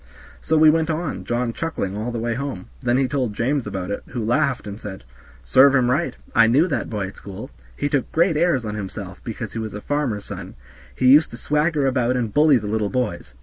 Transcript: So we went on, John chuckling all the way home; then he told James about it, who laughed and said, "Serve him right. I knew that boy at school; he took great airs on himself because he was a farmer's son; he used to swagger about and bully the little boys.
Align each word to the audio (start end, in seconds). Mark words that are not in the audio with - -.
So 0.41 0.57
we 0.57 0.71
went 0.71 0.89
on, 0.89 1.25
John 1.25 1.53
chuckling 1.53 1.95
all 1.95 2.09
the 2.11 2.17
way 2.17 2.33
home; 2.33 2.69
then 2.81 2.97
he 2.97 3.07
told 3.07 3.35
James 3.35 3.67
about 3.67 3.91
it, 3.91 4.01
who 4.07 4.25
laughed 4.25 4.65
and 4.65 4.81
said, 4.81 5.03
"Serve 5.43 5.75
him 5.75 5.91
right. 5.91 6.15
I 6.33 6.47
knew 6.47 6.67
that 6.69 6.89
boy 6.89 7.05
at 7.09 7.17
school; 7.17 7.51
he 7.77 7.87
took 7.87 8.11
great 8.11 8.35
airs 8.35 8.65
on 8.65 8.73
himself 8.73 9.23
because 9.23 9.53
he 9.53 9.59
was 9.59 9.75
a 9.75 9.79
farmer's 9.81 10.25
son; 10.25 10.55
he 10.95 11.05
used 11.05 11.29
to 11.29 11.37
swagger 11.37 11.85
about 11.85 12.15
and 12.17 12.33
bully 12.33 12.57
the 12.57 12.65
little 12.65 12.89
boys. 12.89 13.35